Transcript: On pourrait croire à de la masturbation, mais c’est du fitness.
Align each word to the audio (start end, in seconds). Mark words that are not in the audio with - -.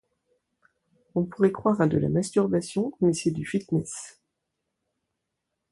On 1.13 1.25
pourrait 1.25 1.51
croire 1.51 1.79
à 1.79 1.85
de 1.85 1.99
la 1.99 2.09
masturbation, 2.09 2.91
mais 3.01 3.13
c’est 3.13 3.29
du 3.29 3.45
fitness. 3.45 4.19